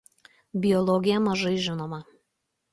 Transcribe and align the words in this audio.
Biologija 0.63 1.21
mažai 1.27 1.53
žinoma. 1.69 2.03